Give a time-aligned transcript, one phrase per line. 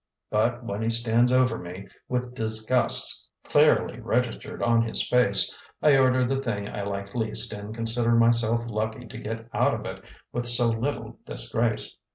[0.31, 6.25] But when he stands over me, with disgust clearly registered on his face, I order
[6.25, 10.01] the thing I like least and consider myself lucky to get out of it
[10.33, 11.99] with so little disgrace.